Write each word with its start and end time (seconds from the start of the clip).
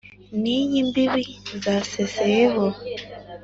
n' 0.41 0.51
iy' 0.57 0.77
imbibi 0.81 1.23
zaseseyeho 1.63 2.65